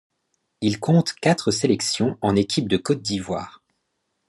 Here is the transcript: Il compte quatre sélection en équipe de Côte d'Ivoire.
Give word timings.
Il 0.61 0.79
compte 0.79 1.13
quatre 1.13 1.51
sélection 1.51 2.17
en 2.21 2.35
équipe 2.35 2.67
de 2.67 2.77
Côte 2.77 3.03
d'Ivoire. 3.03 3.61